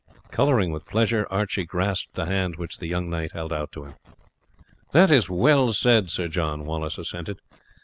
[0.31, 3.93] Colouring with pleasure, Archie grasped the hand which the young knight held out to him.
[4.93, 7.39] "That is well said, Sir John," Wallace assented.